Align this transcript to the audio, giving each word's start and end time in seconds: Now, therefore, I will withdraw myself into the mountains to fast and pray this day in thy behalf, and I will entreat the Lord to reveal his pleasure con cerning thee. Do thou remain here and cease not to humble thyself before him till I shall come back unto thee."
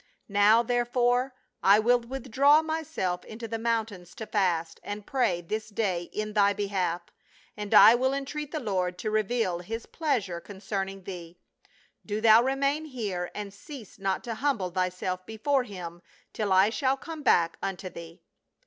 Now, 0.29 0.63
therefore, 0.63 1.35
I 1.61 1.77
will 1.77 1.99
withdraw 1.99 2.63
myself 2.63 3.23
into 3.23 3.47
the 3.47 3.59
mountains 3.59 4.15
to 4.15 4.25
fast 4.25 4.79
and 4.83 5.05
pray 5.05 5.41
this 5.41 5.69
day 5.69 6.09
in 6.11 6.33
thy 6.33 6.53
behalf, 6.53 7.03
and 7.55 7.71
I 7.71 7.93
will 7.93 8.11
entreat 8.11 8.51
the 8.51 8.59
Lord 8.59 8.97
to 8.97 9.11
reveal 9.11 9.59
his 9.59 9.85
pleasure 9.85 10.41
con 10.41 10.55
cerning 10.59 11.05
thee. 11.05 11.37
Do 12.03 12.19
thou 12.19 12.41
remain 12.41 12.85
here 12.85 13.29
and 13.35 13.53
cease 13.53 13.99
not 13.99 14.23
to 14.23 14.33
humble 14.33 14.71
thyself 14.71 15.23
before 15.27 15.65
him 15.65 16.01
till 16.33 16.51
I 16.51 16.71
shall 16.71 16.97
come 16.97 17.21
back 17.21 17.57
unto 17.61 17.87
thee." 17.87 18.23